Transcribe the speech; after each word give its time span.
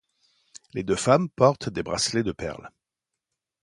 Les 0.73 0.81
deux 0.81 0.95
femmes 0.95 1.29
portent 1.29 1.69
des 1.69 1.83
bracelets 1.83 2.23
de 2.23 2.31
perles. 2.31 2.71